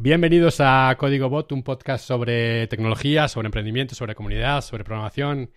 [0.00, 5.50] Bienvenidos a Código Bot, un podcast sobre tecnología, sobre emprendimiento, sobre comunidad, sobre programación,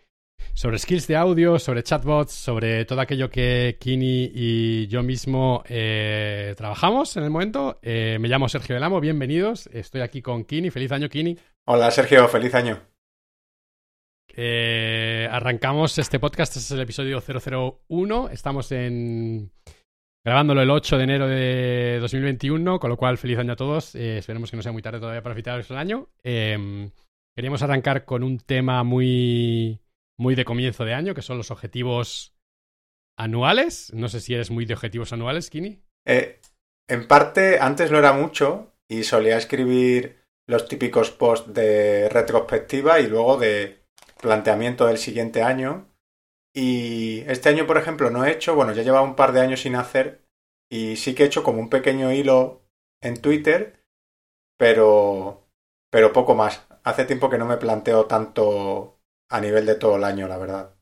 [0.53, 6.53] sobre skills de audio, sobre chatbots, sobre todo aquello que Kini y yo mismo eh,
[6.57, 7.79] trabajamos en el momento.
[7.81, 9.67] Eh, me llamo Sergio Delamo, bienvenidos.
[9.67, 10.69] Estoy aquí con Kini.
[10.69, 11.37] Feliz año, Kini.
[11.65, 12.79] Hola, Sergio, feliz año.
[14.35, 18.29] Eh, arrancamos este podcast, este es el episodio 001.
[18.29, 19.51] Estamos en
[20.23, 23.95] grabándolo el 8 de enero de 2021, con lo cual feliz año a todos.
[23.95, 26.09] Esperemos que no sea muy tarde todavía para felicitaros el año.
[26.23, 26.89] Eh,
[27.35, 29.79] queríamos arrancar con un tema muy,
[30.21, 32.35] muy de comienzo de año, que son los objetivos
[33.17, 33.91] anuales.
[33.93, 35.81] No sé si eres muy de objetivos anuales, Kini.
[36.05, 36.39] Eh,
[36.87, 43.07] en parte, antes lo era mucho y solía escribir los típicos posts de retrospectiva y
[43.07, 43.83] luego de
[44.21, 45.87] planteamiento del siguiente año.
[46.53, 49.61] Y este año, por ejemplo, no he hecho, bueno, ya llevaba un par de años
[49.61, 50.21] sin hacer
[50.69, 52.61] y sí que he hecho como un pequeño hilo
[53.01, 53.83] en Twitter,
[54.57, 55.47] pero,
[55.89, 56.67] pero poco más.
[56.83, 59.00] Hace tiempo que no me planteo tanto
[59.31, 60.75] a nivel de todo el año, la verdad.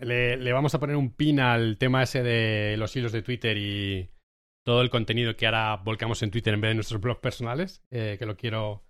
[0.00, 3.56] Le, le vamos a poner un pin al tema ese de los hilos de Twitter
[3.56, 4.10] y
[4.64, 8.16] todo el contenido que ahora volcamos en Twitter en vez de nuestros blogs personales, eh,
[8.18, 8.82] que lo quiero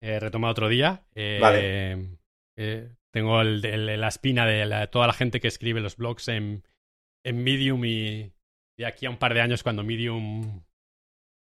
[0.00, 1.04] eh, retomar otro día.
[1.14, 2.18] Eh, Vale.
[3.12, 6.62] tengo el- el- la espina de la- toda la gente que escribe los blogs en,
[7.24, 8.32] en Medium y
[8.78, 10.62] de aquí a un par de años cuando Medium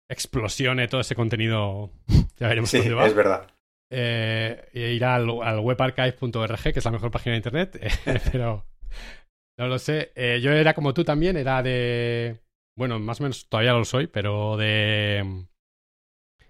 [0.10, 1.92] explosione todo ese contenido,
[2.38, 3.06] ya veremos Sí, dónde va.
[3.06, 3.48] es verdad.
[3.90, 8.66] Eh, ir al, al webarchive.org, que es la mejor página de internet, eh, pero
[9.58, 10.12] no lo sé.
[10.16, 12.40] Eh, yo era como tú también, era de...
[12.78, 15.46] Bueno, más o menos todavía lo soy, pero de...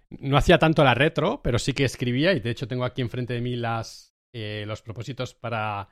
[0.09, 3.33] No hacía tanto la retro, pero sí que escribía y de hecho tengo aquí enfrente
[3.33, 5.89] de mí las, eh, los propósitos para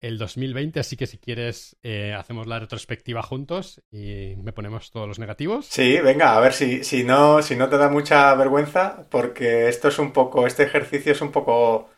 [0.00, 5.08] el 2020, así que si quieres eh, hacemos la retrospectiva juntos y me ponemos todos
[5.08, 5.76] los negativos.
[5.76, 9.88] Sí, venga, a ver si, si no, si no te da mucha vergüenza, porque esto
[9.88, 11.90] es un poco, este ejercicio es un poco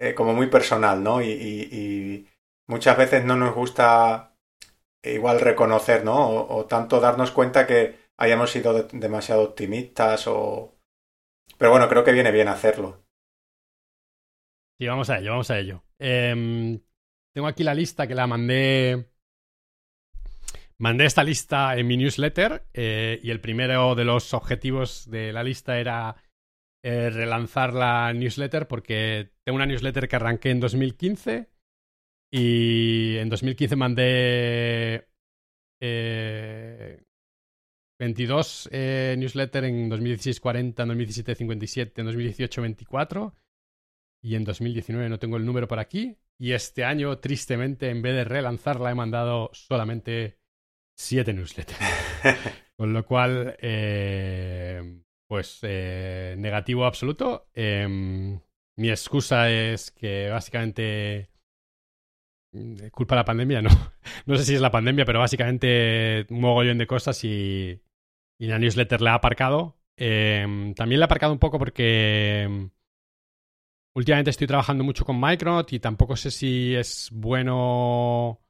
[0.00, 1.22] eh, como muy personal, ¿no?
[1.22, 2.28] Y, y- y
[2.68, 4.34] muchas veces no nos gusta
[5.04, 6.16] igual reconocer, ¿no?
[6.30, 10.76] O, o tanto darnos cuenta que hayamos sido de- demasiado optimistas o...
[11.58, 13.04] Pero bueno, creo que viene bien hacerlo.
[14.78, 15.84] Sí, vamos a ello, vamos a ello.
[15.98, 16.80] Em,
[17.40, 19.06] tengo aquí la lista que la mandé.
[20.76, 25.42] Mandé esta lista en mi newsletter eh, y el primero de los objetivos de la
[25.42, 26.16] lista era
[26.84, 31.48] eh, relanzar la newsletter porque tengo una newsletter que arranqué en 2015
[32.30, 35.08] y en 2015 mandé
[35.80, 37.02] eh,
[37.98, 43.34] 22 eh, newsletter, en 2016 40, en 2017 57, en 2018 24
[44.22, 46.18] y en 2019 no tengo el número por aquí.
[46.40, 50.38] Y este año, tristemente, en vez de relanzarla, he mandado solamente
[50.96, 51.78] siete newsletters.
[52.78, 57.50] Con lo cual, eh, pues, eh, negativo absoluto.
[57.52, 57.86] Eh,
[58.76, 61.28] mi excusa es que básicamente...
[62.54, 63.70] mm, Culpa de la pandemia, no.
[64.26, 67.82] No sé si es la pandemia, pero básicamente un mogollón de cosas y,
[68.38, 69.78] y la newsletter la ha aparcado.
[69.98, 72.70] Eh, también la ha aparcado un poco porque
[73.94, 78.40] Últimamente estoy trabajando mucho con Micronaut y tampoco sé si es bueno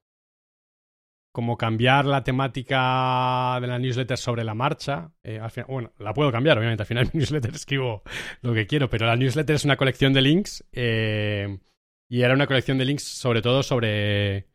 [1.33, 5.13] como cambiar la temática de la newsletter sobre la marcha.
[5.23, 6.83] Eh, bueno, la puedo cambiar, obviamente.
[6.83, 8.03] Al final en mi newsletter escribo
[8.43, 11.59] lo que quiero, pero la newsletter es una colección de links eh,
[12.09, 14.49] y era una colección de links sobre todo sobre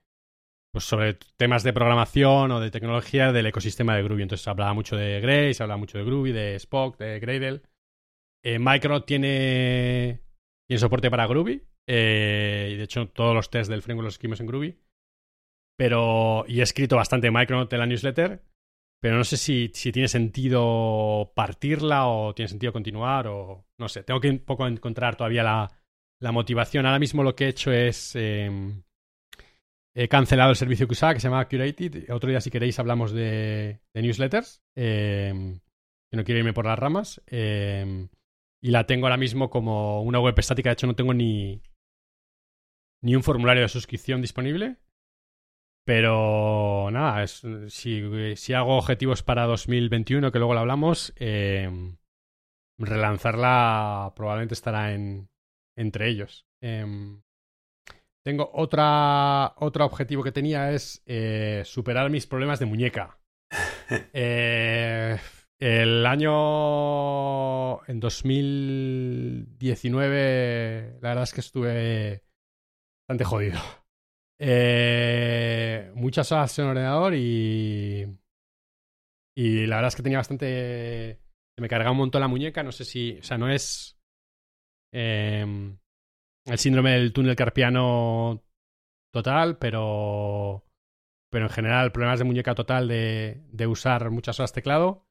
[0.71, 4.23] pues sobre temas de programación o de tecnología del ecosistema de Groovy.
[4.23, 7.61] Entonces hablaba mucho de Grace, hablaba mucho de Groovy, de Spock, de Gradle.
[8.43, 8.59] Eh,
[9.07, 10.24] tiene
[10.67, 11.61] tiene soporte para Groovy.
[11.87, 14.79] eh, y de hecho, todos los tests del framework los escribimos en Groovy.
[15.77, 16.45] Pero.
[16.47, 18.41] Y he escrito bastante Micronaut en la newsletter.
[19.01, 23.65] Pero no sé si, si tiene sentido partirla o tiene sentido continuar o.
[23.77, 24.03] No sé.
[24.03, 25.71] Tengo que un poco encontrar todavía la,
[26.21, 26.85] la motivación.
[26.85, 28.15] Ahora mismo lo que he hecho es.
[28.15, 28.49] eh,
[29.97, 32.09] he cancelado el servicio que usaba que se llama Curated.
[32.11, 34.61] Otro día, si queréis, hablamos de, newsletters.
[34.75, 35.59] eh,
[36.11, 37.21] que no quiero irme por las ramas.
[37.27, 38.07] eh,
[38.65, 40.69] y la tengo ahora mismo como una web estática.
[40.69, 41.61] De hecho, no tengo ni,
[43.03, 44.77] ni un formulario de suscripción disponible.
[45.85, 51.69] Pero nada, es, si, si hago objetivos para 2021, que luego lo hablamos, eh,
[52.79, 55.29] relanzarla probablemente estará en,
[55.77, 56.47] entre ellos.
[56.59, 57.19] Eh,
[58.23, 63.19] tengo otra, otro objetivo que tenía es eh, superar mis problemas de muñeca.
[64.13, 65.19] Eh,
[65.59, 67.83] El año.
[67.87, 72.23] En 2019, la verdad es que estuve
[73.07, 73.59] bastante jodido.
[74.37, 78.05] Eh, muchas horas en ordenador y.
[79.37, 81.19] Y la verdad es que tenía bastante.
[81.55, 82.63] Se me cargaba un montón la muñeca.
[82.63, 83.19] No sé si.
[83.19, 83.97] O sea, no es.
[84.93, 85.77] Em,
[86.45, 88.43] el síndrome del túnel carpiano
[89.13, 90.63] total, pero.
[91.31, 95.04] Pero en general, problemas de muñeca total de, de usar muchas horas teclado.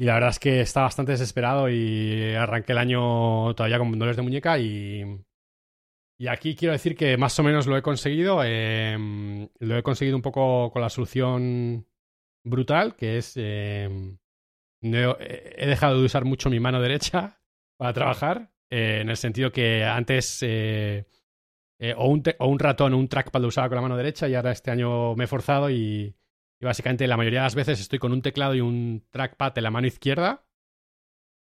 [0.00, 4.16] Y la verdad es que estaba bastante desesperado y arranqué el año todavía con dolores
[4.16, 5.04] de muñeca y.
[6.20, 8.42] Y aquí quiero decir que más o menos lo he conseguido.
[8.44, 11.86] Em, lo he conseguido un poco con la solución
[12.44, 13.36] brutal, que es.
[13.36, 14.18] Em,
[14.82, 17.40] he dejado de usar mucho mi mano derecha
[17.76, 18.52] para trabajar.
[18.70, 21.06] Eh, en el sentido que antes eh,
[21.80, 24.28] eh, o, un o, un ratón o un trackpad lo usaba con la mano derecha
[24.28, 26.14] y ahora este año me he forzado y,
[26.60, 29.64] y, básicamente la mayoría de las veces estoy con un teclado y un trackpad en
[29.64, 30.44] la mano izquierda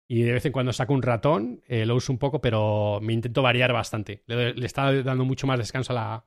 [0.07, 3.41] y de vez en cuando saco un ratón, lo uso un poco, pero me intento
[3.41, 4.23] variar bastante.
[4.25, 6.25] Le, le está dando mucho más descanso a la,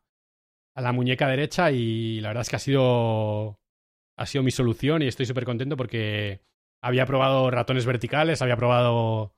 [0.75, 3.61] a la muñeca derecha y la verdad es que ha sido,
[4.17, 6.41] ha sido mi solución y estoy súper contento porque
[6.83, 9.35] había probado ratones verticales, había probado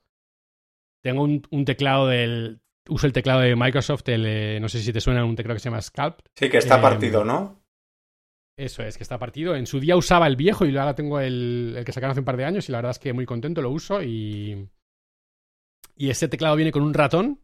[1.01, 2.61] tengo un, un, teclado del.
[2.89, 5.59] Uso el teclado de Microsoft, el, eh, no sé si te suena un teclado que
[5.59, 6.19] se llama Scalp.
[6.35, 7.56] Sí, que está eh, partido, ¿no?
[8.57, 9.55] Eso es, que está partido.
[9.55, 12.37] En su día usaba el viejo y ahora tengo el, que sacaron hace un par
[12.37, 14.67] de años y la verdad es que muy contento, lo uso y.
[15.95, 17.39] Y ese teclado viene con un ratón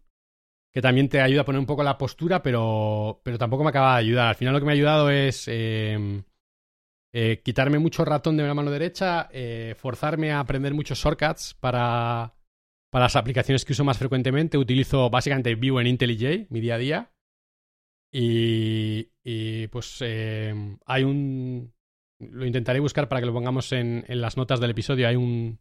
[0.71, 3.94] que también te ayuda a poner un poco la postura, pero, pero tampoco me acaba
[3.94, 4.27] de ayudar.
[4.27, 6.24] Al final lo que me ha ayudado es eh,
[7.13, 12.33] eh, quitarme mucho ratón de la mano derecha, eh, forzarme a aprender muchos shortcuts para,
[12.92, 14.57] para las aplicaciones que uso más frecuentemente.
[14.57, 17.12] Utilizo básicamente Vue en IntelliJ, mi día a día.
[18.15, 20.54] Y, y pues eh,
[20.86, 21.74] hay un...
[22.19, 25.07] Lo intentaré buscar para que lo pongamos en, en las notas del episodio.
[25.07, 25.60] Hay un,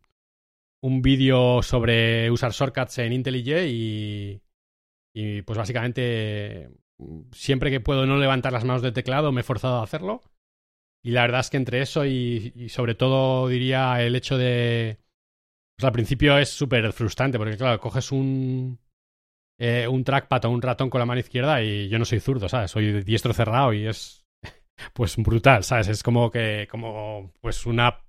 [0.82, 4.42] un vídeo sobre usar shortcuts en IntelliJ y,
[5.14, 6.70] y pues básicamente
[7.32, 10.20] siempre que puedo no levantar las manos del teclado me he forzado a hacerlo.
[11.02, 14.98] Y la verdad es que entre eso y, y sobre todo diría el hecho de...
[15.76, 18.78] Pues al principio es súper frustrante porque claro, coges un...
[19.64, 22.48] Eh, un trackpad o un ratón con la mano izquierda y yo no soy zurdo,
[22.48, 22.72] ¿sabes?
[22.72, 24.26] Soy diestro cerrado y es
[24.92, 25.86] pues brutal, ¿sabes?
[25.86, 28.04] Es como que como pues una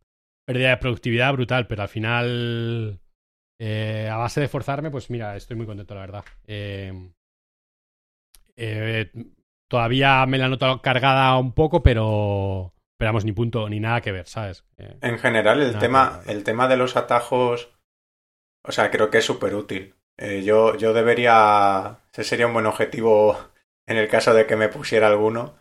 [0.48, 3.00] pérdida de productividad brutal, pero al final
[3.60, 6.26] eh, a base de forzarme, pues mira, estoy muy contento, la verdad.
[6.48, 7.12] Eh,
[8.56, 9.12] eh,
[9.70, 14.12] todavía me la noto cargada un poco, pero, pero vamos, ni punto, ni nada que
[14.12, 14.66] ver, ¿sabes?
[14.78, 17.72] En general, el tema, el tema de los atajos,
[18.66, 19.96] o sea, creo que es súper útil.
[20.18, 23.38] Eh, yo, yo debería, ese sería un buen objetivo
[23.88, 25.58] en el caso de que me pusiera alguno,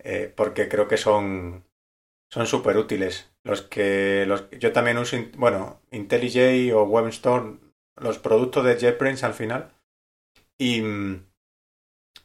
[0.00, 1.64] eh, porque creo que son
[2.30, 3.32] son súper útiles.
[3.44, 7.60] Los que los, yo también uso, bueno, IntelliJ o WebStorm,
[7.96, 9.72] los productos de JetBrains al final,
[10.58, 10.82] y,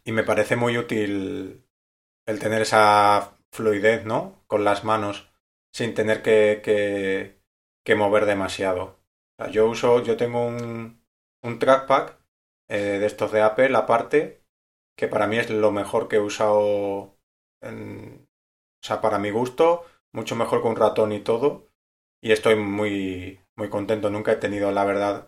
[0.04, 1.64] y me parece muy útil
[2.26, 4.44] el tener esa fluidez, ¿no?
[4.48, 5.32] Con las manos,
[5.74, 6.62] sin tener que,
[7.84, 9.00] que, mover demasiado.
[9.52, 11.00] Yo uso, yo tengo un,
[11.44, 12.12] un trackpad
[12.70, 14.44] eh, de estos de Apple aparte,
[14.98, 17.18] que para mí es lo mejor que he usado, o
[18.82, 21.70] sea, para mi gusto, mucho mejor que un ratón y todo,
[22.22, 24.10] y estoy muy, muy contento.
[24.10, 25.28] Nunca he tenido, la verdad,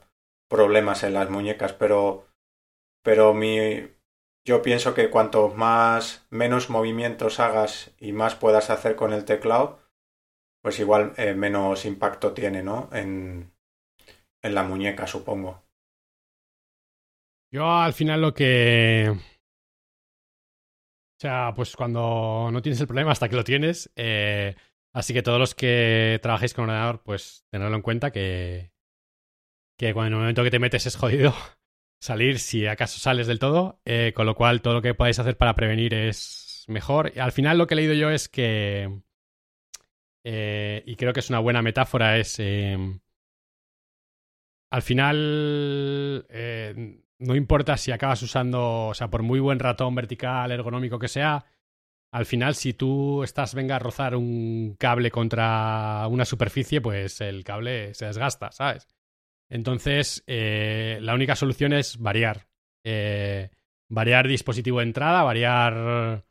[0.50, 2.28] problemas en las muñecas, pero,
[3.04, 3.90] pero mi,
[4.46, 9.80] yo pienso que cuanto más menos movimientos hagas y más puedas hacer con el teclado,
[10.62, 12.90] pues igual eh, menos impacto tiene, ¿no?
[12.94, 13.54] En,
[14.44, 15.63] en la muñeca, supongo.
[17.54, 19.14] Yo al final lo que...
[19.16, 19.20] O
[21.22, 23.92] sea, pues cuando no tienes el problema hasta que lo tienes.
[23.96, 24.56] Eh...
[24.96, 28.72] Así que todos los que trabajéis con ordenador, pues tenedlo en cuenta que,
[29.78, 31.34] que cuando en el momento que te metes es jodido
[32.00, 35.36] salir si acaso sales del todo, eh, con lo cual todo lo que podáis hacer
[35.36, 37.12] para prevenir es mejor.
[37.20, 39.02] Al final lo que he leído yo es que,
[40.24, 42.40] eh, y creo que es una buena metáfora, es,
[44.70, 46.28] al final,
[47.24, 51.46] no importa si acabas usando, o sea, por muy buen ratón vertical, ergonómico que sea,
[52.12, 57.44] al final si tú estás, venga a rozar un cable contra una superficie, pues el
[57.44, 58.88] cable se desgasta, ¿sabes?
[59.50, 62.48] Entonces, eh, la única solución es variar.
[62.84, 63.50] Eh,
[63.90, 66.24] variar dispositivo de entrada, variar.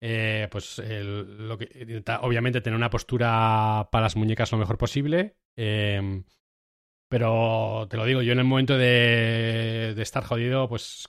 [0.00, 5.36] Eh, pues lo que, obviamente tener una postura para las muñecas lo mejor posible.
[5.56, 6.22] Eh,
[7.08, 11.08] pero te lo digo, yo en el momento de, de estar jodido, pues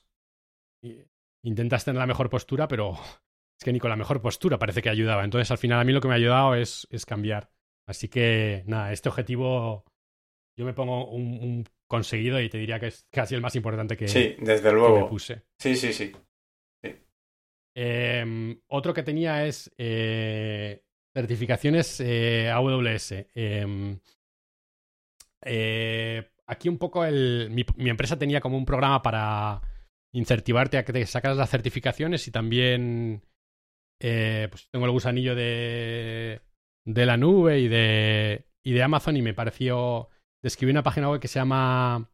[1.43, 2.93] intentas tener la mejor postura, pero
[3.59, 5.23] es que ni con la mejor postura parece que ayudaba.
[5.23, 7.49] Entonces, al final, a mí lo que me ha ayudado es, es cambiar.
[7.87, 9.85] Así que, nada, este objetivo
[10.57, 14.07] yo me pongo un, conseguido y te diría que es casi el más importante que,
[14.07, 15.01] sí, desde luego.
[15.01, 15.43] me puse.
[15.57, 16.11] Sí, sí, sí.
[17.79, 20.81] Em, otro que tenía es eh,
[21.15, 23.13] certificaciones eh, AWS.
[25.44, 29.62] Eh, aquí un poco el, mi, empresa tenía como un programa para
[30.13, 33.24] incentivarte a que te sacas las certificaciones y también
[34.00, 36.41] pues tengo el gusanillo de,
[36.86, 40.10] de la nube y de, y de Amazon y me pareció
[40.41, 42.10] describí una página web que se llama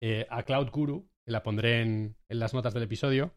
[0.00, 3.34] eh, A Cloud Guru, que la pondré en, las notas del episodio,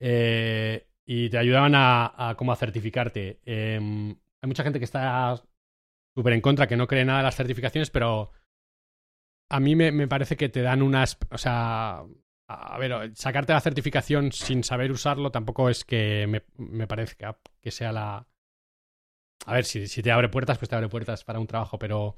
[0.00, 3.40] eh, y te ayudaban a, cómo a certificarte.
[3.44, 5.42] Em, hay mucha gente que está
[6.18, 8.32] súper en contra, que no cree nada de las certificaciones, pero
[9.50, 11.16] a mí me, parece que te dan unas...
[11.30, 12.02] O sea,
[12.48, 17.70] a ver, sacarte la certificación sin saber usarlo tampoco es que me, me parezca que
[17.70, 18.26] sea la...
[19.46, 22.16] A ver, si, si te abre puertas, pues te abre puertas para un trabajo, pero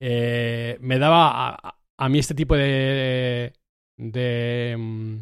[0.00, 3.52] eh, me daba a, mí este tipo de,
[3.96, 5.20] de, mm,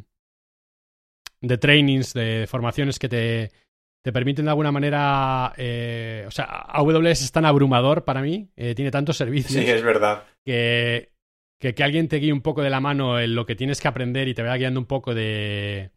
[1.42, 3.52] de trainings, de formaciones que te,
[4.02, 8.74] te permiten de alguna manera, eh, o sea, AWS es tan abrumador para mí, eh,
[8.74, 9.62] tiene tantos servicios.
[9.62, 10.24] Sí, es verdad.
[10.44, 11.12] Que,
[11.60, 13.88] que, que, alguien te guíe un poco de la mano en lo que tienes que
[13.88, 15.90] aprender y te vaya guiando un poco de...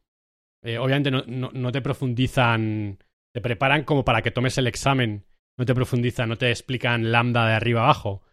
[0.64, 2.98] obviamente no, no, no, te profundizan,
[3.34, 5.26] te preparan como para que tomes el examen,
[5.58, 8.24] no te profundizan, no te explican lambda de arriba abajo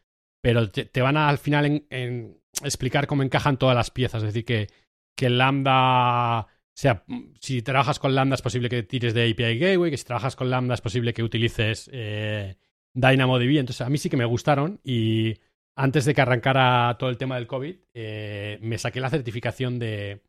[0.40, 4.22] pero te, van a, al final en, explicar cómo encajan todas las piezas.
[4.22, 4.68] Es decir, que,
[5.16, 6.46] que Lambda,
[6.80, 7.04] sea,
[7.40, 10.48] si trabajas con Lambda es posible que tires de API Gateway, que si trabajas con
[10.48, 12.56] Lambda es posible que utilices eh,
[12.94, 13.58] DynamoDB.
[13.58, 15.34] Entonces, a mí sí que me gustaron y
[15.74, 20.22] antes de que arrancara todo el tema del COVID, eh, me saqué la certificación de...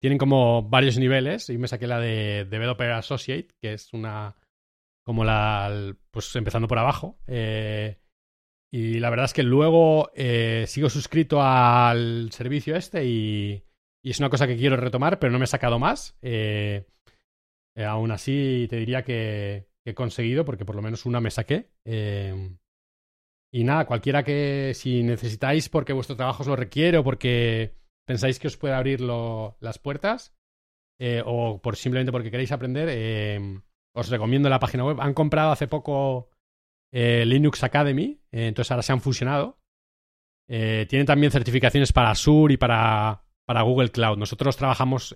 [0.00, 4.34] Tienen como varios niveles y me saqué la de Developer Associate, que es una...
[5.04, 5.94] como la...
[6.10, 7.20] pues empezando por abajo.
[7.28, 8.00] Eh,
[8.72, 13.64] y la verdad es que luego eh, sigo suscrito al servicio este y,
[14.10, 16.16] es una cosa que quiero retomar, pero no me he sacado más.
[16.22, 16.86] Eh,
[17.76, 21.70] eh, aún así, te diría que, he conseguido, porque por lo menos una me saqué.
[23.52, 27.74] y nada, cualquiera que si necesitáis porque vuestro trabajo os lo requiere o porque
[28.06, 30.34] pensáis que os puede abrir las puertas
[31.24, 32.88] o por, simplemente porque queréis aprender,
[33.94, 35.00] os recomiendo la página web.
[35.00, 36.30] Han comprado hace poco
[36.96, 39.58] eh, Linux Academy, eh, entonces ahora se han fusionado.
[40.48, 44.18] Eh, tienen también certificaciones para Azure y para, para Google Cloud.
[44.18, 45.14] Nosotros trabajamos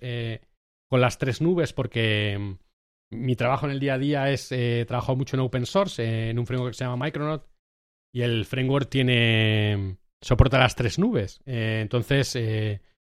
[0.88, 4.54] con las tres nubes porque mm, mi trabajo en el día a día es,
[4.86, 7.46] trabajo mucho en open source, en un framework que se llama Micronaut,
[8.12, 11.40] y el framework tiene, mm, soporta las tres nubes.
[11.46, 12.32] entonces,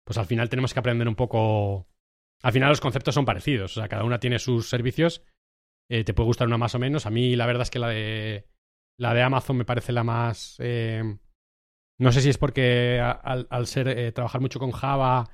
[0.04, 1.88] pues al final tenemos que aprender un poco...
[2.42, 5.24] Al final los conceptos son parecidos, o sea, cada una tiene sus servicios.
[5.88, 7.06] te puede gustar una más o menos.
[7.06, 8.46] A mí la verdad es que la de
[8.98, 10.56] la de Amazon me parece la más...
[10.60, 11.18] Eh,
[12.04, 15.30] no sé si es porque al, ser eh, trabajar mucho con Java,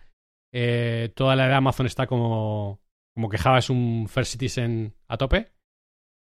[0.54, 2.80] eh, toda la de Amazon está como,
[3.16, 5.52] como que Java es un first citizen a tope.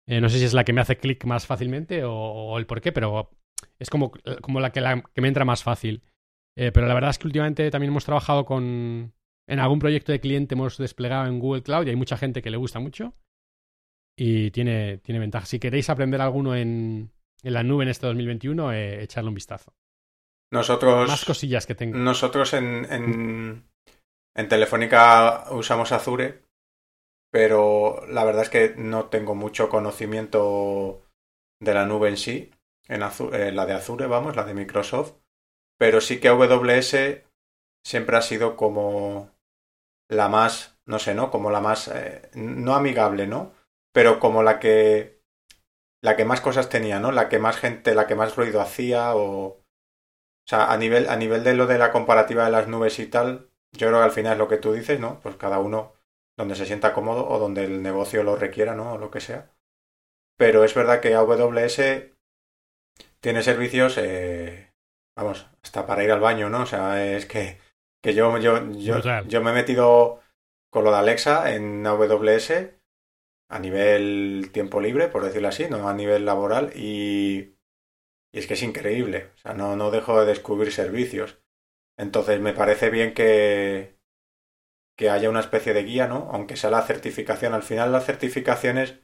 [0.07, 2.91] no sé si es la que me hace clic más fácilmente o, el por qué,
[2.91, 3.31] pero
[3.77, 6.03] es como, como la, que la que me entra más fácil.
[6.55, 9.13] pero la verdad es que últimamente también hemos trabajado con...
[9.47, 12.51] En algún proyecto de cliente hemos desplegado en Google Cloud y hay mucha gente que
[12.51, 13.15] le gusta mucho
[14.15, 15.45] y tiene, tiene ventaja.
[15.45, 19.73] Si queréis aprender alguno en, en la nube en este 2021, eh, echarle un vistazo.
[20.51, 21.07] Nosotros.
[21.07, 21.97] Más cosillas que tengo.
[21.97, 23.69] Nosotros en, en,
[24.35, 26.43] en Telefónica usamos Azure,
[27.31, 31.03] pero la verdad es que no tengo mucho conocimiento
[31.61, 32.51] de la nube en sí.
[32.87, 35.13] En eh, la de Azure, vamos, la de Microsoft.
[35.77, 36.95] Pero sí que AWS
[37.85, 39.31] siempre ha sido como
[40.09, 41.29] la más, no sé, ¿no?
[41.29, 43.53] Como la más, eh, no amigable, ¿no?
[43.93, 45.19] Pero como la que
[46.01, 47.11] la que más cosas tenía, ¿no?
[47.11, 49.61] La que más gente, la que más ruido hacía o...
[50.49, 53.05] O sea, a nivel, a nivel de lo de la comparativa de las nubes y
[53.05, 55.19] tal, yo creo que al final es lo que tú dices, ¿no?
[55.19, 55.93] Pues cada uno
[56.35, 58.93] donde se sienta cómodo o donde el negocio lo requiera, ¿no?
[58.93, 59.51] O lo que sea.
[60.37, 61.81] Pero es verdad que AWS
[63.19, 64.73] tiene servicios, eh,
[65.15, 66.63] vamos, hasta para ir al baño, ¿no?
[66.63, 67.59] O sea, es que,
[68.01, 70.19] que yo, yo, yo, yo me he metido
[70.71, 72.53] con lo de Alexa en AWS
[73.51, 77.58] a nivel tiempo libre, por decirlo así, no a nivel laboral, y,
[78.31, 81.39] y es que es increíble, o sea, no, no dejo de descubrir servicios.
[81.97, 83.99] Entonces me parece bien que,
[84.97, 86.29] que haya una especie de guía, ¿no?
[86.31, 87.53] Aunque sea la certificación.
[87.53, 88.99] Al final las certificaciones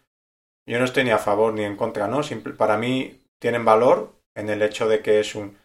[0.67, 2.21] yo no estoy ni a favor ni en contra, ¿no?
[2.57, 5.57] para mí tienen valor en el hecho de que es un...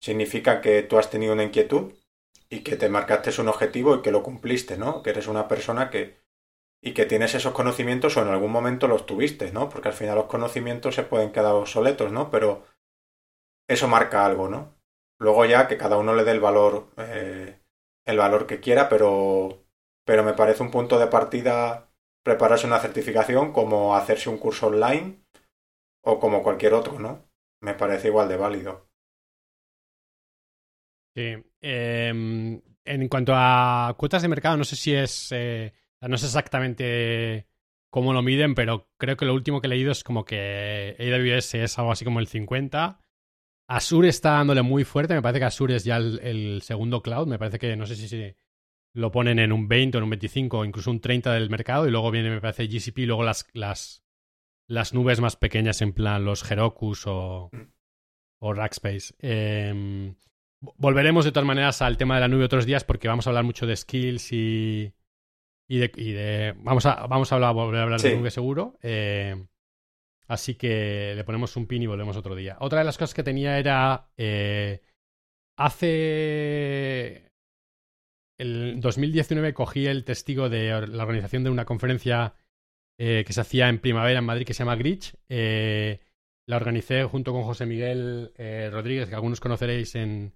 [0.00, 1.92] significa que tú has tenido una inquietud
[2.48, 5.02] y que te marcaste un objetivo y que lo cumpliste, ¿no?
[5.02, 6.16] Que eres una persona que,
[6.80, 9.68] y que tienes esos conocimientos o en algún momento los tuviste, ¿no?
[9.68, 12.30] Porque al final los conocimientos se pueden quedar obsoletos, ¿no?
[12.30, 12.64] Pero
[13.68, 14.74] eso marca algo, ¿no?
[15.18, 17.60] Luego ya que cada uno le dé el valor, eh,
[18.06, 19.64] el valor que quiera, pero,
[20.04, 21.90] pero me parece un punto de partida
[22.24, 25.24] prepararse una certificación como hacerse un curso online
[26.04, 27.24] o como cualquier otro, ¿no?
[27.62, 28.88] Me parece igual de válido.
[31.16, 31.36] Sí.
[31.60, 35.28] Em, en cuanto a cuotas de mercado, no sé si es.
[35.32, 37.46] Eh, no sé exactamente
[37.90, 41.54] cómo lo miden, pero creo que lo último que he leído es como que AWS
[41.62, 43.00] es algo así como el 50.
[43.68, 45.14] Azure está dándole muy fuerte.
[45.14, 47.26] Me parece que Azure es ya el, segundo cloud.
[47.26, 48.34] Me parece que no sé si,
[48.92, 51.86] lo ponen en un 20 o en un 25 o incluso un 30 del mercado.
[51.86, 54.04] Y luego viene, me parece, GCP y luego las, las,
[54.68, 57.50] las nubes más pequeñas en plan los Herokus o,
[58.38, 59.14] o Rackspace.
[59.20, 60.14] Eh,
[60.60, 63.44] Volveremos de todas maneras al tema de la nube otros días porque vamos a hablar
[63.44, 64.92] mucho de skills y,
[65.68, 68.78] y, de, vamos, a, vamos a hablar, volver a hablar de nube seguro.
[68.82, 69.46] Eh,
[70.26, 72.56] así que le ponemos un pin y volvemos otro día.
[72.60, 74.82] Otra de las cosas que tenía era eh,
[75.56, 77.32] hace
[78.38, 82.34] el 2019 cogí el testigo de la organización de una conferencia
[82.98, 85.14] eh, que se hacía en primavera en Madrid que se llama Grich.
[85.28, 88.32] la organicé junto con José Miguel
[88.70, 90.32] Rodríguez, que algunos conoceréis en,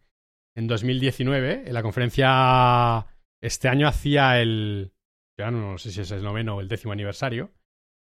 [0.54, 1.64] en 2019.
[1.66, 3.06] En la conferencia
[3.40, 4.92] este año hacía el.
[5.38, 7.50] Ya no, sé si es el noveno o el décimo aniversario.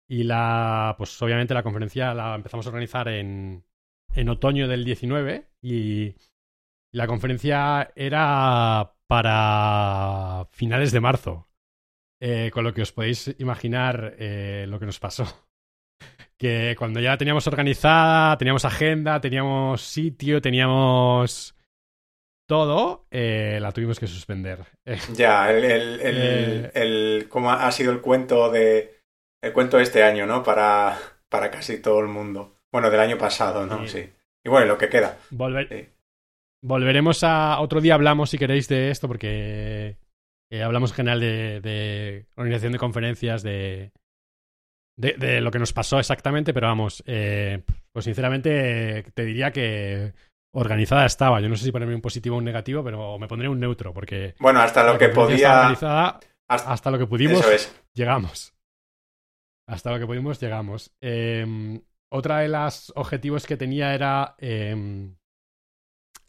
[0.08, 0.94] Y la.
[0.96, 3.64] Pues obviamente la conferencia la empezamos a organizar en,
[4.14, 5.48] en otoño del 19.
[5.62, 6.14] Y
[6.92, 11.48] la conferencia era para finales de marzo.
[12.20, 15.24] Eh, con lo que os podéis imaginar eh, lo que nos pasó.
[16.38, 21.56] Que cuando ya teníamos organizada, teníamos agenda, teníamos sitio, teníamos
[22.48, 24.64] todo, eh, la tuvimos que suspender.
[25.14, 27.26] Ya, el, el, el, eh.
[27.28, 28.97] cómo ha sido el cuento de
[29.42, 30.42] el cuento de este año, ¿no?
[30.42, 32.56] Para, para casi todo el mundo.
[32.72, 33.86] Bueno, del año pasado, ¿no?
[33.86, 34.10] Sí.
[34.44, 35.18] Y bueno, lo que queda.
[36.60, 39.96] Volveremos a otro día hablamos si queréis de esto porque
[40.50, 43.92] eh, hablamos en general de, de, organización de conferencias, de,
[44.96, 50.12] de, de, lo que nos pasó exactamente, pero vamos, pues sinceramente te diría que
[50.52, 51.40] organizada estaba.
[51.40, 53.92] Yo no sé si ponerme un positivo o un negativo, pero me pondré un neutro,
[53.92, 54.34] porque.
[54.38, 55.68] Bueno, hasta lo que podía.
[56.48, 56.90] Hasta...
[56.90, 57.44] lo que pudimos,
[57.94, 58.54] llegamos.
[59.68, 60.96] Hasta lo que pudimos, llegamos.
[61.00, 64.34] Em, otra de los objetivos que tenía era.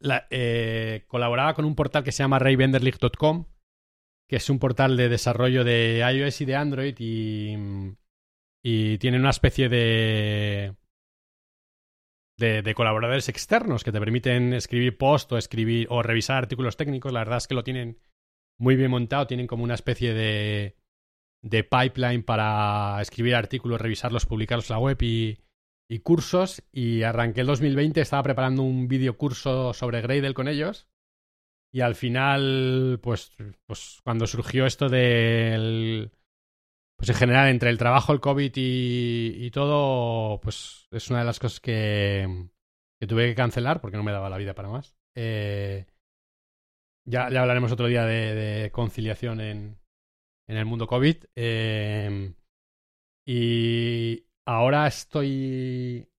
[0.02, 3.45] La, eh, colaboraba con un portal que se llama rayvenderleague.com,
[4.30, 7.58] que es un portal de desarrollo de iOS y de Android y,
[8.63, 10.75] y tiene una especie de
[12.39, 17.12] de, colaboradores externos que te permiten escribir post o escribir o revisar artículos técnicos.
[17.12, 17.99] La verdad es que lo tienen
[18.58, 20.75] muy bien montado, tienen como una especie de,
[21.41, 25.39] de pipeline para escribir artículos, revisarlos, publicarlos en la web y,
[25.89, 26.63] y cursos.
[26.71, 30.88] Y arranqué el 2020, estaba preparando un video curso sobre Gradle con ellos.
[31.71, 33.32] Y al final, pues,
[33.65, 36.12] pues cuando surgió esto del
[36.99, 41.39] pues en general, entre el trabajo, el COVID y, todo, pues es una de las
[41.39, 42.49] cosas que,
[42.99, 44.97] que, tuve que cancelar porque no me daba la vida para más.
[45.15, 45.86] Eh,
[47.06, 49.80] ya, ya, hablaremos otro día de, conciliación en,
[50.49, 51.17] en, el mundo COVID.
[51.35, 52.33] Eh,
[53.25, 56.09] y ahora estoy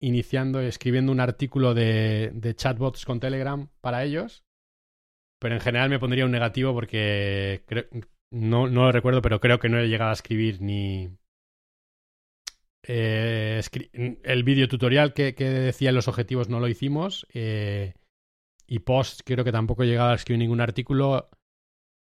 [0.00, 4.44] iniciando, escribiendo un artículo de, de chatbots con Telegram para ellos.
[5.40, 7.64] Pero en general me pondría un negativo porque
[8.32, 11.10] no, lo recuerdo, pero creo que no he llegado a escribir ni.
[12.84, 13.60] Eh,
[14.24, 17.26] el vídeo tutorial que, que, decía los objetivos no lo hicimos.
[17.34, 17.94] Eh,
[18.66, 21.28] y post creo que tampoco he llegado a escribir ningún artículo.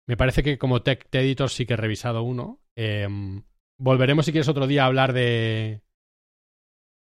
[0.06, 2.60] Me parece que como tech editor sí que he revisado uno.
[2.76, 3.42] Em,
[3.78, 5.82] volveremos si quieres otro día a hablar de.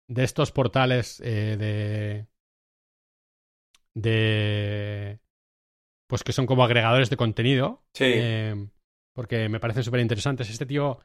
[0.09, 2.27] de estos portales eh, de.
[3.95, 5.21] de.
[6.07, 7.85] pues que son como agregadores de contenido.
[7.95, 8.13] Sí.
[8.15, 8.71] Em,
[9.15, 10.51] porque me parecen súper interesantes.
[10.51, 11.01] Este tío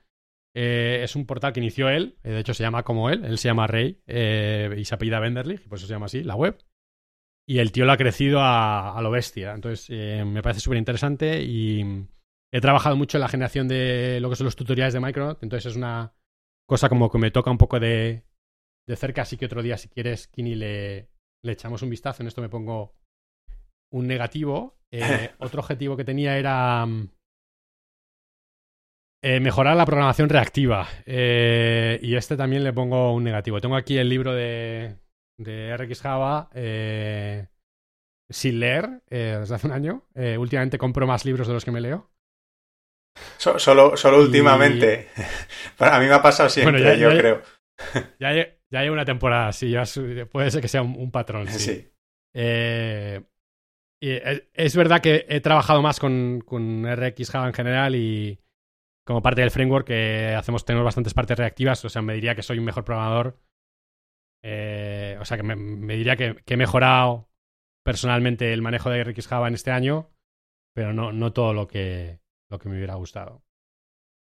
[0.55, 3.37] eh, es un portal que inició él, eh, de hecho se llama como él, él
[3.37, 6.35] se llama Rey eh, y se apellida Benderlich, y por eso se llama así, la
[6.35, 6.57] web.
[7.49, 9.55] Y el tío lo ha crecido a, lo bestia.
[9.55, 9.89] Entonces
[10.23, 12.05] me parece súper interesante y
[12.53, 15.71] he trabajado mucho en la generación de lo que son los tutoriales de Micronaut, entonces
[15.71, 16.13] es una
[16.67, 18.23] cosa como que me toca un poco de,
[18.87, 21.09] de cerca, así que otro día si quieres, Kini, le,
[21.43, 22.21] le echamos un vistazo.
[22.21, 22.93] En esto me pongo
[23.91, 24.77] un negativo.
[25.39, 27.09] otro objetivo que tenía era mm,
[29.23, 30.87] eh, mejorar la programación reactiva.
[31.07, 33.59] Eh, y este también le pongo un negativo.
[33.59, 34.97] Tengo aquí el libro de,
[35.39, 37.47] de RX Java eh,
[38.29, 40.05] sin leer desde hace un año.
[40.37, 42.11] últimamente compro más libros de los que me leo.
[43.37, 45.09] solo, solo últimamente.
[45.79, 47.41] A mí me ha pasado siempre, yo creo.
[48.19, 48.33] Ya
[48.71, 49.73] ya hay, una temporada, sí,
[50.31, 51.47] puede ser que sea un, patrón.
[51.47, 51.91] Sí.
[52.35, 53.23] Eh,
[54.01, 58.39] es, verdad que he trabajado más con, con RX Java en general y
[59.05, 62.43] como parte del framework que hacemos, tenemos bastantes partes reactivas, o sea, me diría que
[62.43, 63.39] soy un mejor programador.
[64.43, 67.29] Eh, o sea, que me, diría que, he mejorado
[67.83, 70.09] personalmente el manejo de RX Java en este año,
[70.73, 73.43] pero no, no todo lo que, lo que me hubiera gustado.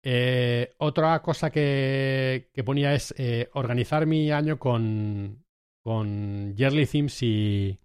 [0.02, 5.44] Eh, otra cosa que, ponía es eh, organizar mi año con,
[5.82, 7.80] con yearly themes y,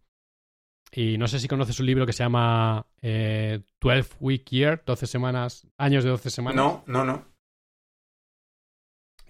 [0.92, 5.08] y no sé si conoces un libro que se llama 12 eh, Week Year, 12
[5.08, 6.56] semanas, años de 12 semanas.
[6.56, 7.26] No, no, no.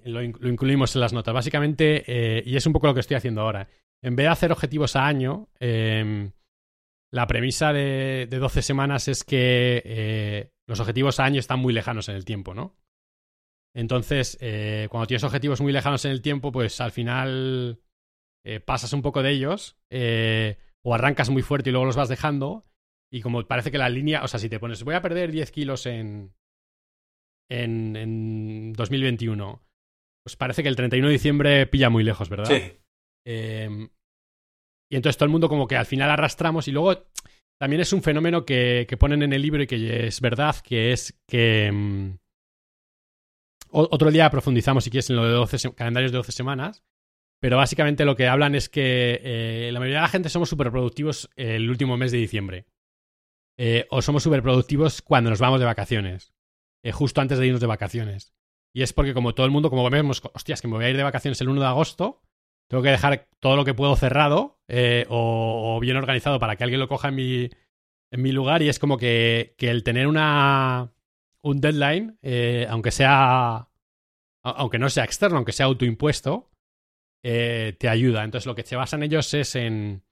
[0.04, 1.34] Lo, incluimos en las notas.
[1.34, 3.68] Básicamente, eh, y es un poco lo que estoy haciendo ahora.
[4.02, 6.32] En vez de hacer objetivos a año, em,
[7.12, 12.08] la premisa de, 12 semanas es que eh, los objetivos a año están muy lejanos
[12.10, 12.78] en el tiempo, ¿no?
[13.76, 14.38] Entonces,
[14.90, 17.80] cuando tienes objetivos muy lejanos en el tiempo, pues al final
[18.66, 19.78] pasas un poco de ellos
[20.82, 22.66] o arrancas muy fuerte y luego los vas dejando.
[23.12, 25.52] Y como parece que la línea, o sea, si te pones, voy a perder 10
[25.52, 26.34] kilos en,
[27.50, 29.64] en, en 2021,
[30.24, 32.46] pues parece que el 31 de diciembre pilla muy lejos, ¿verdad?
[32.46, 32.80] Sí.
[33.26, 33.90] Em,
[34.92, 37.08] y entonces todo el mundo como que al final arrastramos y luego
[37.60, 40.92] también es un fenómeno que, que ponen en el libro y que es verdad, que
[40.92, 41.68] es que...
[41.68, 42.18] Em,
[43.72, 46.84] otro día profundizamos, si quieres, en lo de 12 calendarios de 12 semanas,
[47.40, 50.72] pero básicamente lo que hablan es que eh, la mayoría de la gente somos súper
[50.72, 52.66] productivos el último mes de diciembre.
[53.58, 56.34] Eh, o somos súper productivos cuando nos vamos de vacaciones.
[56.84, 58.34] Eh, justo antes de irnos de vacaciones.
[58.74, 60.98] Y es porque como todo el mundo, como vemos, hostias, que me voy a ir
[60.98, 62.22] de vacaciones el 1 de agosto,
[62.70, 64.60] tengo que dejar todo lo que puedo cerrado
[65.10, 67.50] o, bien organizado para que alguien lo coja en mi,
[68.12, 68.62] en mi lugar.
[68.62, 70.94] Y es como que, que el tener una,
[71.42, 72.18] un deadline,
[72.70, 73.68] aunque sea...
[74.42, 76.50] Aunque no sea externo, aunque sea autoimpuesto,
[77.24, 78.24] eh, te ayuda.
[78.24, 80.04] Entonces lo que se basan ellos es en...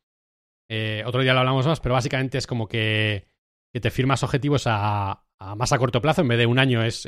[0.70, 3.30] Eh, otro día lo hablamos más, pero básicamente es como que,
[3.72, 5.24] que te firmas objetivos a,
[5.56, 7.08] más a corto plazo, en vez de un año es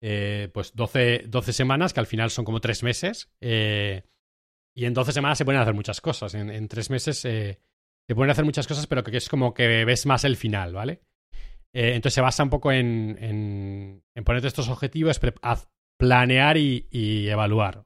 [0.00, 3.30] eh, pues 12, 12, semanas, que al final son como tres meses.
[3.40, 6.34] y en 12 semanas se pueden hacer muchas cosas.
[6.34, 10.06] En, en tres meses se pueden hacer muchas cosas, pero que es como que ves
[10.06, 11.02] más el final, ¿vale?
[11.72, 15.20] entonces se basa un poco en, en, en ponerte estos objetivos,
[15.98, 17.84] planear y, y evaluar.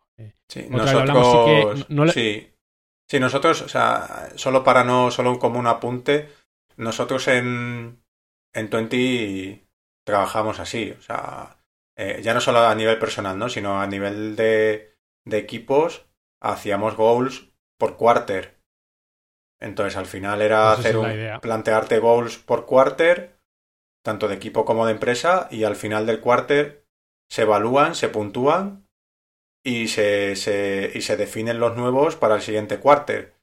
[0.48, 2.52] Sí, nosotros, sí,
[3.08, 6.28] sí, nosotros, o sea, solo para no, solo como un apunte,
[6.76, 8.02] nosotros en,
[8.52, 9.64] en 20
[10.04, 11.56] trabajamos así, o sea,
[12.02, 13.50] eh, ya no solo a nivel personal, ¿no?
[13.50, 16.06] Sino a nivel de, de equipos,
[16.40, 18.58] hacíamos goals por quarter.
[19.60, 21.10] Entonces, al final era hacer un,
[21.42, 23.38] plantearte goals por quarter,
[24.02, 26.86] tanto de equipo como de empresa, y al final del quarter
[27.30, 28.88] se evalúan, se puntúan
[29.62, 33.36] y se, se, y se definen los nuevos para el siguiente quarter.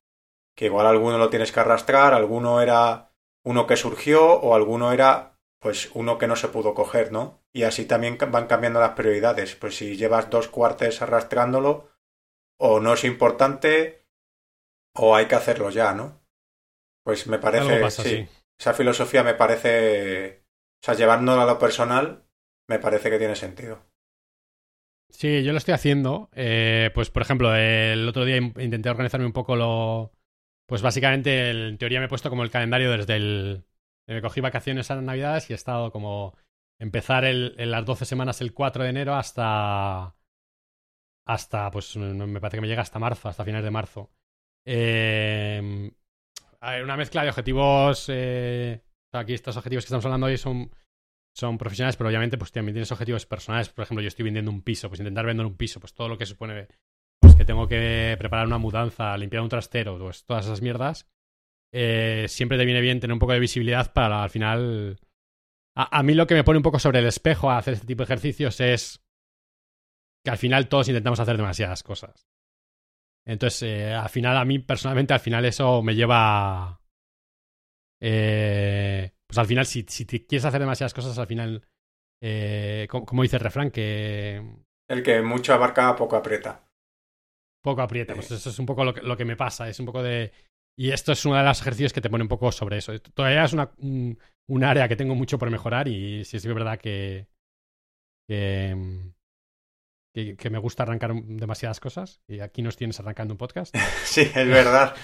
[0.55, 3.11] Que igual alguno lo tienes que arrastrar, alguno era
[3.45, 7.41] uno que surgió o alguno era pues uno que no se pudo coger, ¿no?
[7.53, 9.55] Y así también van cambiando las prioridades.
[9.55, 11.89] Pues si llevas dos cuartes arrastrándolo,
[12.59, 14.05] o no es importante,
[14.95, 16.21] o hay que hacerlo ya, ¿no?
[17.03, 17.89] Pues me parece.
[17.89, 18.27] sí,
[18.59, 20.43] esa filosofía me parece.
[20.81, 22.25] O sea, llevándolo a lo personal,
[22.67, 23.85] me parece que tiene sentido.
[25.09, 26.29] Sí, yo lo estoy haciendo.
[26.33, 30.11] Eh, pues, por ejemplo, el otro día intenté organizarme un poco lo.
[30.65, 33.63] Pues básicamente, en teoría me he puesto como el calendario desde el.
[34.07, 36.35] Me cogí vacaciones a las Navidades y he estado como.
[36.79, 40.15] Empezar el, en las 12 semanas el 4 de enero hasta.
[41.25, 44.11] Hasta, pues me parece que me llega hasta marzo, hasta finales de marzo.
[44.65, 45.91] Eh,
[46.83, 48.05] una mezcla de objetivos.
[48.09, 50.71] Eh, aquí estos objetivos que estamos hablando hoy son
[51.37, 53.69] son profesionales, pero obviamente pues también tienes objetivos personales.
[53.69, 56.17] Por ejemplo, yo estoy vendiendo un piso, pues intentar vender un piso, pues todo lo
[56.17, 56.67] que supone
[57.21, 61.07] pues, que tengo que preparar una mudanza, limpiar un trastero, pues todas esas mierdas,
[61.79, 64.99] eh, siempre te viene bien tener un poco de visibilidad para al final...
[65.75, 67.99] A, mí lo que me pone un poco sobre el espejo a hacer este tipo
[67.99, 69.05] de ejercicios es
[70.25, 72.27] que al final todos intentamos hacer demasiadas cosas.
[73.27, 76.81] Entonces, eh, al final, a mí personalmente, al final eso me lleva...
[78.01, 81.63] Eh, pues al final, si, si te quieres hacer demasiadas cosas, al final,
[82.23, 84.41] eh, como, dice el refrán, que...
[84.89, 86.67] El que mucho abarca, poco aprieta.
[87.61, 89.85] Poco aprieta, pues eso es un poco lo que, lo que me pasa, es un
[89.85, 90.31] poco de...
[90.79, 92.97] Y esto es uno de los ejercicios que te pone un poco sobre eso.
[92.99, 97.27] Todavía es una, un, área que tengo mucho por mejorar y sí es verdad que,
[98.29, 98.75] que,
[100.13, 103.75] que, me gusta arrancar demasiadas cosas y aquí nos tienes arrancando un podcast.
[104.03, 104.95] sí, es verdad.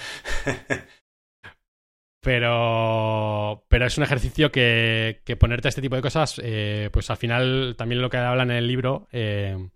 [2.21, 7.09] Pero, pero es un ejercicio que, que ponerte a este tipo de cosas, eh, pues
[7.09, 9.69] al final también lo que habla en el libro eh,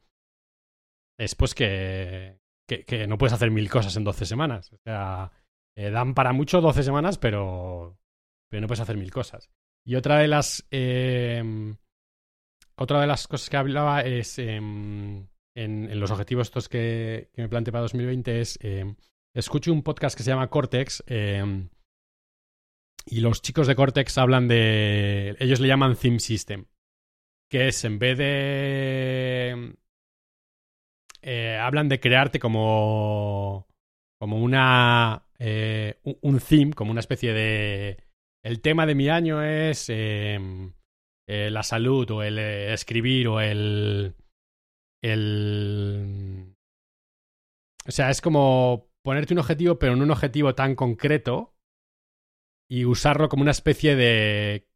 [1.20, 4.72] es pues que, que, que, no puedes hacer mil cosas en 12 semanas.
[4.72, 5.30] O sea,
[5.78, 7.98] eh, dan para mucho 12 semanas, pero,
[8.50, 9.50] pero no puedes hacer mil cosas.
[9.86, 11.76] Y otra de las, eh,
[12.76, 17.50] otra de las cosas que hablaba es eh, en, los objetivos estos que, que me
[17.50, 18.60] planteé para 2020 es
[19.34, 21.04] escucho un podcast que se llama Cortex.
[23.10, 25.38] Y los chicos de Cortex hablan de.
[25.40, 26.66] Ellos le llaman Theme System.
[27.50, 29.76] Que es en vez de.
[31.22, 33.68] Eh, hablan de crearte como.
[34.20, 35.27] como una.
[35.40, 37.98] Eh, un theme, como una especie de.
[38.44, 39.88] El tema de mi año es.
[39.90, 40.40] Eh,
[41.28, 44.16] la salud, o el escribir, o el.
[45.02, 46.56] El.
[47.88, 51.56] O sea, es como ponerte un objetivo, pero no un objetivo tan concreto
[52.70, 54.68] y usarlo como una especie de...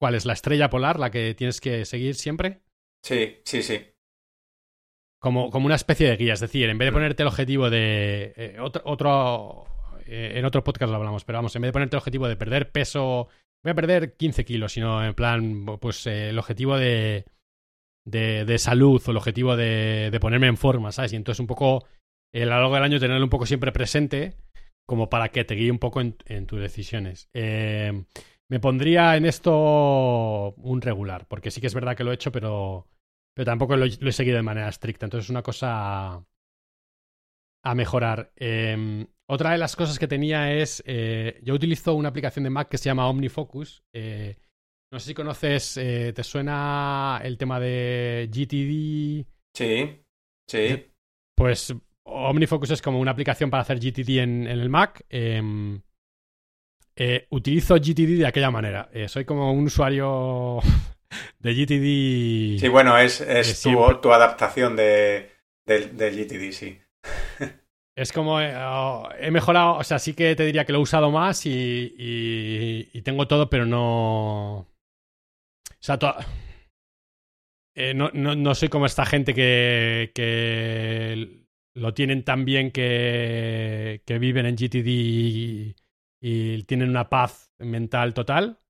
[0.00, 2.62] ¿Cuál es la estrella polar, la que tienes que seguir siempre?
[3.04, 3.86] Sí, sí, sí.
[5.20, 8.32] Como, como una especie de guía, es decir, en vez de ponerte el objetivo de...
[8.36, 8.82] Eh, otro...
[8.84, 9.67] otro
[10.08, 12.36] eh, en otro podcast lo hablamos, pero vamos, en vez de ponerte el objetivo de
[12.36, 13.28] perder peso,
[13.62, 17.26] voy a perder 15 kilos, sino en plan, pues eh, el objetivo de,
[18.04, 21.12] de, salud o el objetivo de, ponerme en forma, ¿sabes?
[21.12, 21.84] Y entonces un poco,
[22.34, 24.34] a lo largo del año tenerlo un poco siempre presente
[24.86, 27.28] como para que te guíe un poco en, tus decisiones.
[27.34, 28.04] Eh,
[28.50, 32.32] me pondría en esto un regular, porque sí que es verdad que lo he hecho,
[32.32, 32.86] pero,
[33.34, 35.04] pero tampoco lo, lo he seguido de manera estricta.
[35.04, 36.24] Entonces es una cosa
[37.62, 38.32] a mejorar.
[38.36, 42.68] Eh, otra de las cosas que tenía es, eh, yo utilizo una aplicación de Mac
[42.70, 43.84] que se llama OmniFocus.
[43.92, 44.36] Eh,
[44.90, 49.26] no sé si conoces, eh, ¿te suena el tema de GTD?
[49.54, 50.02] Sí,
[50.48, 50.86] sí.
[51.36, 55.04] Pues OmniFocus es como una aplicación para hacer GTD en, en el Mac.
[55.10, 55.82] Eh,
[57.28, 58.88] utilizo GTD de aquella manera.
[59.08, 60.60] Soy como un usuario
[61.38, 62.60] de GTD.
[62.60, 65.32] Sí, bueno, es, es tu, tu, adaptación de,
[65.66, 66.80] de, de, GTD, sí.
[67.98, 71.10] Es como oh, he mejorado, o sea, sí que te diría que lo he usado
[71.10, 71.94] más y,
[72.92, 74.58] y, tengo todo, pero no.
[74.58, 74.66] O
[75.80, 75.98] sea,
[77.74, 84.02] eh, no, no, no, soy como esta gente que, que lo tienen tan bien que,
[84.06, 85.76] que viven en GTD y,
[86.20, 88.60] y, tienen una paz mental total.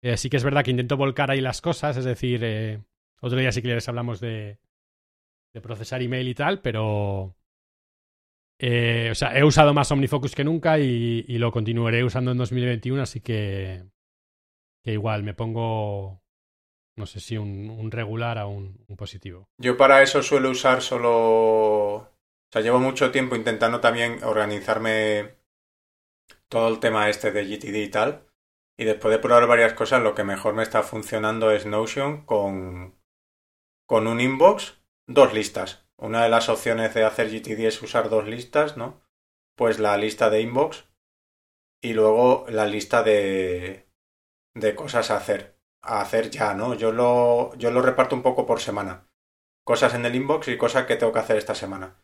[0.00, 2.80] Eh, sí que es verdad que intento volcar ahí las cosas, es decir, eh,
[3.20, 4.60] otro día sí que les hablamos de,
[5.52, 7.34] de procesar email y tal, pero...
[8.58, 13.02] Eh, o sea, he usado más OmniFocus que nunca y, lo continuaré usando en 2021,
[13.02, 13.84] así que,
[14.82, 16.22] que igual me pongo,
[16.96, 19.48] no sé si un, regular o un, un positivo.
[19.58, 22.16] Yo para eso suelo usar solo
[22.48, 25.36] o sea, llevo mucho tiempo intentando también organizarme
[26.48, 28.26] todo el tema este de GTD y tal.
[28.78, 32.94] Y después de probar varias cosas, lo que mejor me está funcionando es Notion con,
[33.86, 35.85] con un inbox, dos listas.
[35.98, 39.00] Una de las opciones de hacer GTD es usar dos listas, ¿no?
[39.54, 40.84] Pues la lista de inbox
[41.80, 43.88] y luego la lista de,
[44.54, 45.56] de cosas a hacer.
[45.82, 46.74] A hacer ya, ¿no?
[46.74, 49.08] Yo lo, yo lo reparto un poco por semana.
[49.64, 51.96] Cosas en el inbox y cosas que tengo que hacer esta semana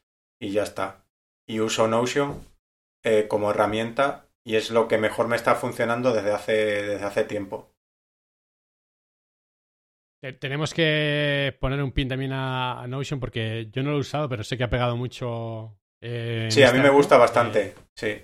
[0.43, 1.07] y ya está.
[1.47, 2.45] Y uso Notion
[3.05, 6.53] eh, como herramienta y es lo que mejor me está funcionando desde hace,
[6.83, 7.72] desde hace tiempo.
[10.39, 14.45] Tenemos que poner un pin también a, Notion porque yo no lo he usado, pero
[14.45, 15.77] sé que ha pegado mucho.
[16.01, 18.23] Eh, sí, a mí me gusta bastante, eh, sí.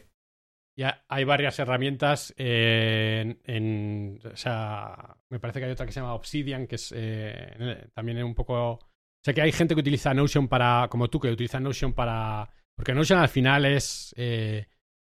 [0.77, 5.93] Ya hay varias herramientas eh, en, en, O sea, me parece que hay otra que
[5.93, 6.95] se llama Obsidian, que es
[7.95, 8.79] también un poco
[9.25, 12.49] Sé que hay gente que utiliza Notion para, como tú, que utiliza Notion para...
[12.77, 14.15] Porque Notion al final es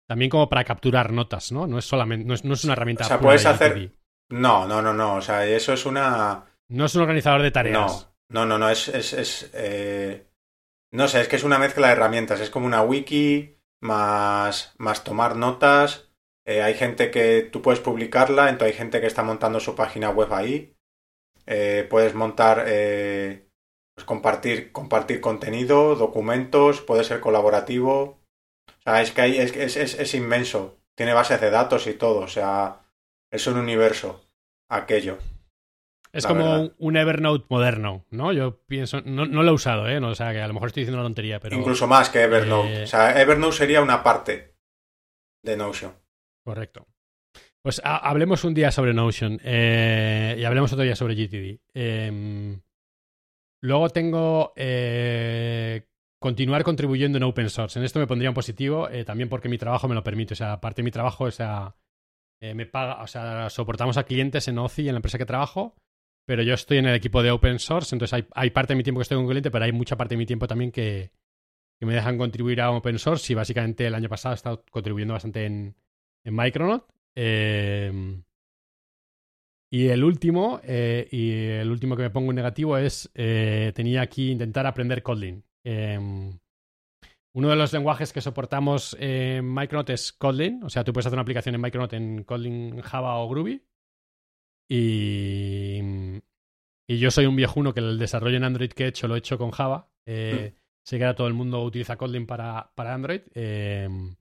[0.09, 1.69] también como para capturar notas, ¿no?
[1.69, 3.05] No es solamente, no es, no es una herramienta.
[3.05, 3.93] O sea, puedes hacer...
[4.31, 5.15] No, no, no, no.
[5.15, 6.50] O sea, eso es una...
[6.71, 8.09] No es un organizador de tareas.
[8.29, 8.71] No, no, no, no.
[8.71, 8.89] Es...
[8.89, 10.27] es, es eh...
[10.93, 12.41] No sé, es que es una mezcla de herramientas.
[12.41, 16.11] Es como una wiki más, más tomar notas.
[16.45, 20.11] Eh, hay gente que tú puedes publicarla, entonces hay gente que está montando su página
[20.11, 20.77] web ahí.
[21.47, 23.49] Eh, puedes montar eh,
[23.95, 28.21] pues compartir, compartir contenido, documentos, puede ser colaborativo.
[28.67, 30.81] O sea, es que hay, es, es, es, es inmenso.
[30.97, 32.21] Tiene bases de datos y todo.
[32.21, 32.81] O sea,
[33.31, 34.25] es un universo
[34.69, 35.19] aquello.
[36.13, 36.73] Es como verdad.
[36.79, 38.33] un Evernote moderno, ¿no?
[38.33, 40.01] Yo pienso, no, no, lo he usado, ¿eh?
[40.01, 41.57] No, o sea, que a lo mejor estoy diciendo una tontería, pero...
[41.57, 42.81] Incluso más que Evernote.
[42.81, 42.83] Eh...
[42.83, 44.57] O sea, Evernote sería una parte
[45.45, 45.95] de Notion.
[46.45, 46.87] Correcto.
[47.63, 51.61] Pues ha, hablemos un día sobre Notion eh, y hablemos otro día sobre GTD.
[51.75, 52.59] Eh,
[53.63, 55.87] Luego tengo eh,
[56.19, 57.79] continuar contribuyendo en open source.
[57.79, 60.33] En esto me pondría un positivo, también porque mi trabajo me lo permite.
[60.33, 61.77] O sea, aparte de mi trabajo, o sea,
[62.41, 65.77] me paga, o sea, soportamos a clientes en OCI en la empresa que trabajo,
[66.27, 69.01] pero yo estoy en el equipo de open source, entonces hay, parte de mi tiempo
[69.01, 71.11] que estoy con cliente, pero hay mucha parte de mi tiempo también que,
[71.79, 75.15] que me dejan contribuir a open source y básicamente el año pasado he estado contribuyendo
[75.15, 75.75] bastante en,
[76.25, 76.85] en Micronaut.
[77.15, 78.23] Eh,
[79.73, 84.03] y el último, eh, y el último que me pongo en negativo es, eh, tenía
[84.03, 85.45] aquí intentar aprender Kotlin.
[85.63, 86.39] Em,
[87.33, 91.17] uno de los lenguajes que soportamos en Micronaut es Kotlin, o sea, tú puedes hacer
[91.17, 93.63] una aplicación en Micronaut en Kotlin, Java o Groovy.
[94.71, 95.81] Y,
[96.89, 99.19] y yo soy un viejuno que el desarrollo en Android que he hecho lo he
[99.19, 99.91] hecho con Java.
[100.07, 100.55] Mm.
[100.85, 103.23] Sé que ahora todo el mundo utiliza Kotlin para, para Android.
[103.35, 104.17] Em,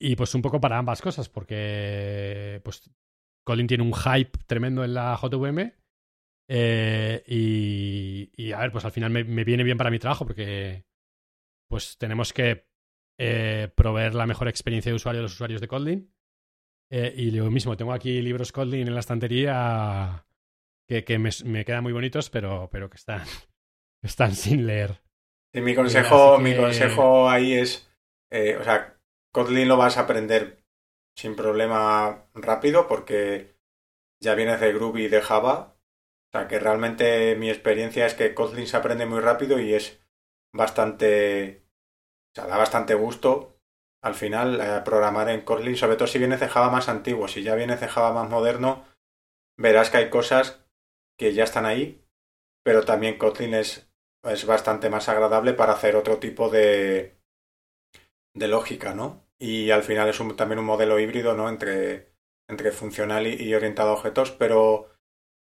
[0.00, 2.90] y pues un poco para ambas cosas, porque pues
[3.44, 5.72] Kotlin tiene un hype tremendo en la JVM.
[6.50, 10.86] Eh, y, a ver, pues al final me, viene bien para mi trabajo porque
[11.68, 12.66] pues tenemos que
[13.18, 16.14] eh, proveer la mejor experiencia de usuario a los usuarios de Kotlin.
[16.90, 20.24] Eh, y lo mismo, tengo aquí libros Kotlin en la estantería
[20.88, 23.22] que, que me, me, quedan muy bonitos, pero, pero que están,
[24.02, 25.02] están sin leer.
[25.52, 27.90] Mi consejo, mi consejo ahí es,
[28.30, 28.98] eh, o sea,
[29.32, 30.62] Kotlin lo vas a aprender
[31.16, 33.56] sin problema rápido porque
[34.20, 35.74] ya vienes de Groovy y de Java.
[36.28, 40.00] O sea, que realmente mi experiencia es que Kotlin se aprende muy rápido y es
[40.52, 41.64] bastante,
[42.32, 43.57] o sea, da bastante gusto
[44.02, 47.28] al final eh, programar en Kotlin, sobre todo si vienes de Java más antiguo.
[47.28, 48.84] Si ya vienes de Java más moderno,
[49.56, 50.64] verás que hay cosas
[51.18, 52.04] que ya están ahí,
[52.62, 53.88] pero también Kotlin es
[54.24, 57.18] es bastante más agradable para hacer otro tipo de,
[58.34, 59.26] de lógica, ¿no?
[59.38, 61.48] Y al final es también un modelo híbrido, ¿no?
[61.48, 62.12] Entre,
[62.48, 64.90] entre funcional y, orientado a objetos, pero,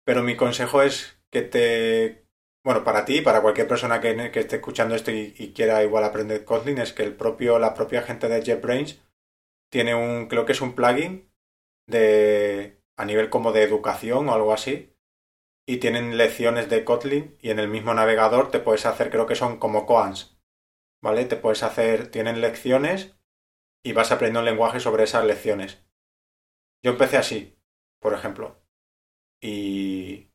[0.05, 2.25] pero mi consejo es que te...
[2.63, 6.77] Bueno, para ti, para cualquier persona que, esté escuchando esto y, quiera igual aprender Kotlin,
[6.77, 9.01] es que el propio, la propia gente de JetBrains
[9.71, 11.31] tiene un, creo que es un plugin
[11.87, 14.95] de, a nivel como de educación o algo así,
[15.67, 19.35] y tienen lecciones de Kotlin y en el mismo navegador te puedes hacer, creo que
[19.35, 20.39] son como koans,
[21.01, 21.25] ¿vale?
[21.25, 23.15] Te puedes hacer, tienen lecciones
[23.83, 25.83] y vas aprendiendo el lenguaje sobre esas lecciones.
[26.83, 27.57] Yo empecé así,
[27.99, 28.61] por ejemplo,
[29.41, 30.30] y,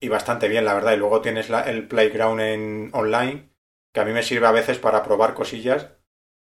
[0.00, 0.92] y bastante bien, la verdad.
[0.92, 3.50] Y luego tienes la, el playground en online,
[3.92, 5.92] que a mí me sirve a veces para probar cosillas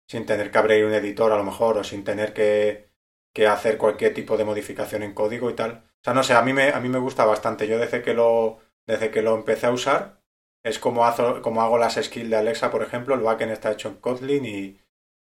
[0.09, 2.91] sin tener que abrir un editor a lo mejor o sin tener que,
[3.35, 5.85] que hacer cualquier tipo de modificación en código y tal.
[6.01, 7.69] O sea, no sé, a mí me, a mí me gusta bastante.
[7.69, 10.23] Yo desde que lo, desde que lo empecé a usar,
[10.65, 13.15] es como, hago, como hago las skills de Alexa, por ejemplo.
[13.15, 14.81] El backend está hecho en Kotlin y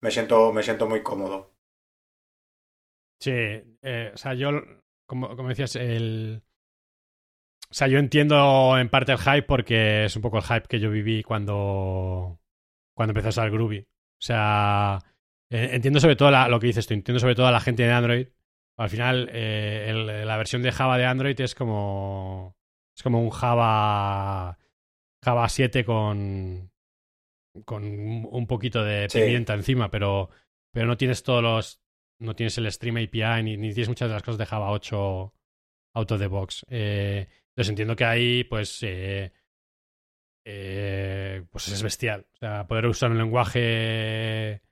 [0.02, 1.52] me siento, me siento muy cómodo.
[3.20, 4.50] Sí, eh, o sea, yo,
[5.06, 6.42] como, como decías, el...
[7.70, 10.80] O sea, yo entiendo en parte el hype porque es un poco el hype que
[10.80, 12.40] yo viví cuando,
[12.94, 13.78] cuando empecé a usar Groovy.
[13.78, 14.98] O sea,
[15.50, 17.92] eh, entiendo sobre todo lo que dices tú, entiendo sobre todo a la gente de
[17.92, 18.26] Android
[18.80, 19.92] al final, eh,
[20.24, 22.56] la versión de Java de Android es como.
[22.96, 24.56] Es como un Java.
[25.22, 26.72] Java 7 con.
[27.66, 30.30] con un poquito de pimienta encima, pero.
[30.72, 31.82] Pero no tienes todos los.
[32.20, 35.34] No tienes el Stream API ni, ni tienes muchas de las cosas de Java 8
[35.96, 36.64] out of the box.
[36.70, 37.28] Eh,
[37.60, 38.82] entonces entiendo que ahí, pues.
[38.82, 39.32] Eh,
[40.46, 42.26] eh, pues es bestial.
[42.32, 44.62] O sea, poder usar un lenguaje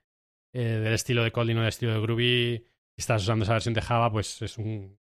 [0.51, 2.65] del estilo de Kotlin o del estilo de Groovy
[2.97, 4.97] estás usando esa versión de Java, pues es un,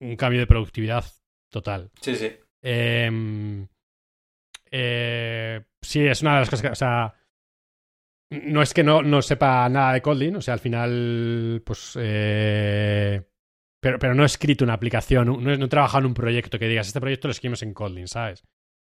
[0.00, 1.04] un cambio de productividad
[1.50, 1.90] total.
[2.00, 2.32] Sí, sí.
[2.62, 3.68] Em,
[4.70, 7.14] eh, sí, es una de las cosas que, o sea,
[8.30, 13.22] no es que no, no sepa nada de Kotlin, o sea, al final, pues, eh,
[13.80, 16.86] pero, pero no he escrito una aplicación, no, he, trabajado en un proyecto que digas,
[16.86, 18.44] este proyecto lo escribimos en Kotlin, ¿sabes?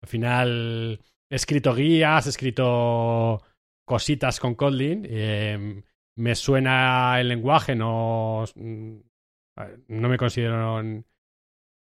[0.01, 3.41] Al final, he escrito guías, he escrito
[3.85, 5.83] cositas con Kotlin, eh,
[6.15, 10.81] me suena el lenguaje, no, no me considero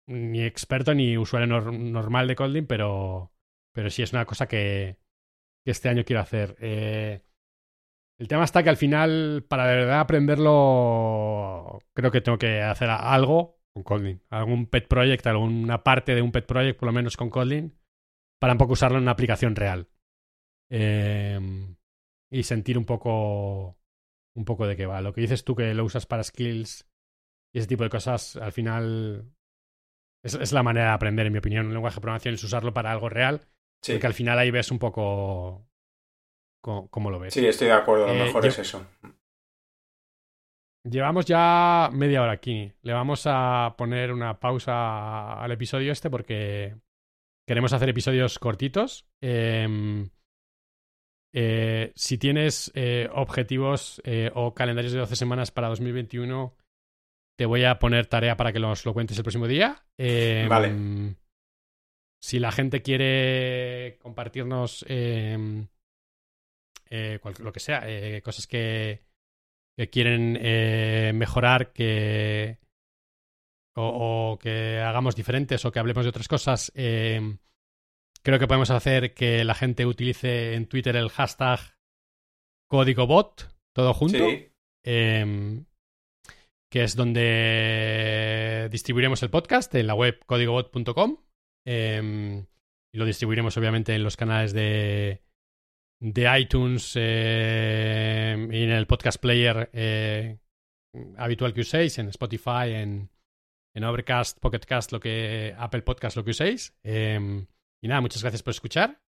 [0.08, 3.32] ni experto ni usuario normal de Kotlin, pero,
[3.74, 4.98] pero sí es una cosa que,
[5.64, 6.56] que este año quiero hacer.
[6.60, 7.22] Eh,
[8.20, 12.90] el tema está que al final, para de verdad aprenderlo, creo que tengo que hacer
[12.90, 14.22] algo con Kotlin.
[14.30, 17.78] Algún pet project, alguna parte de un pet project, por lo menos con Kotlin,
[18.40, 19.90] para un poco usarlo en una aplicación real.
[20.70, 21.40] Eh,
[22.32, 23.78] y sentir un poco
[24.36, 25.02] un poco de qué va.
[25.02, 26.88] Lo que dices tú que lo usas para skills
[27.54, 29.34] y ese tipo de cosas, al final
[30.24, 31.68] es, la manera de aprender, en mi opinión.
[31.68, 33.48] Un lenguaje de programación es usarlo para algo real,
[33.82, 33.94] sí.
[33.94, 35.70] porque al final ahí ves un poco
[36.90, 37.34] cómo, lo ves.
[37.34, 38.86] Sí, estoy de acuerdo, a lo eh, mejor es eso.
[40.84, 42.72] Llevamos ya media hora aquí.
[42.82, 46.76] Le vamos a poner una pausa al episodio este porque
[47.48, 49.08] queremos hacer episodios cortitos.
[49.22, 50.08] Eh,
[51.34, 54.02] eh, si tienes eh, objetivos
[54.34, 56.56] o calendarios de 12 semanas para 2021,
[57.36, 59.84] te voy a poner tarea para que nos lo cuentes el próximo día.
[59.98, 61.16] Eh, Vale.
[62.22, 64.86] Si la gente quiere compartirnos
[66.90, 69.02] eh, cual- lo que sea, eh, cosas que,
[69.78, 72.60] que quieren eh, mejorar, que
[73.78, 79.14] o, o que hagamos diferentes o que hablemos de otras cosas, creo que podemos hacer
[79.14, 81.60] que la gente utilice en Twitter el hashtag
[82.70, 84.50] códigobot, todo junto Sí,
[84.86, 85.64] eh,
[86.72, 91.18] que es donde distribuiremos el podcast en la web códigobot.com
[91.68, 92.46] eh,
[92.94, 95.22] y lo distribuiremos obviamente en los canales de,
[96.00, 100.38] de iTunes eh, y en el podcast player eh,
[101.18, 103.10] habitual que uséis, en Spotify, en,
[103.74, 106.74] en Overcast, Pocketcast, lo que, Apple Podcast, lo que uséis.
[106.84, 107.46] Eh,
[107.82, 109.00] y nada, muchas gracias por escuchar.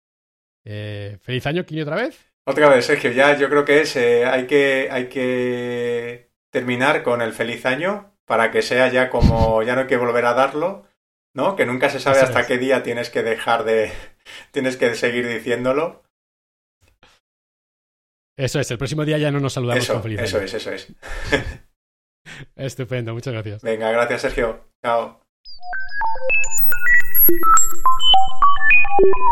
[0.66, 2.32] Eh, feliz año, Kini, otra vez.
[2.46, 7.22] Otra vez, Sergio, ya yo creo que es, eh, hay que, hay que terminar con
[7.22, 10.86] el feliz año para que sea ya como, ya no hay que volver a darlo,
[11.34, 11.56] ¿no?
[11.56, 12.48] Que nunca se sabe Eso hasta es.
[12.48, 13.92] qué día tienes que dejar de,
[14.52, 16.04] tienes que seguir diciéndolo.
[18.38, 20.72] Eso es, el próximo día ya no nos saludamos Eso, con feliz eso es, eso
[20.72, 20.94] es.
[22.56, 23.64] Estupendo, muchas gracias.
[23.64, 24.70] Venga, gracias, Sergio.
[24.84, 25.27] Chao.